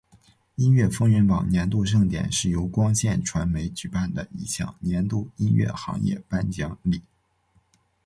[0.55, 7.03] 音乐风云榜年度盛典是由光线传媒举办的一项年度音乐行业颁奖礼。